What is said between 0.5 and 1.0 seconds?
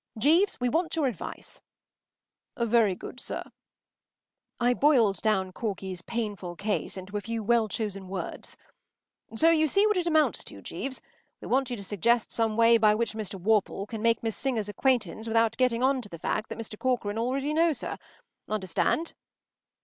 we want